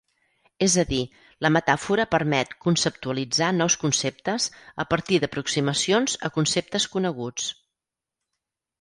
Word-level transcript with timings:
És 0.67 0.75
a 0.83 0.85
dir, 0.91 1.01
la 1.45 1.51
metàfora 1.57 2.05
permet 2.13 2.55
conceptualitzar 2.65 3.51
nous 3.59 3.77
conceptes 3.85 4.49
a 4.85 4.89
partir 4.95 5.23
d'aproximacions 5.25 6.19
a 6.31 6.35
conceptes 6.41 6.93
coneguts. 6.97 7.57